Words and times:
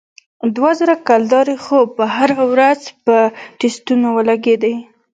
دوه 0.55 0.71
زره 0.79 0.95
کلدارې 1.07 1.55
خو 1.63 1.77
پر 1.95 2.07
هغه 2.17 2.43
ورځ 2.53 2.81
په 3.05 3.15
ټسټونو 3.59 4.07
ولگېدې. 4.17 4.75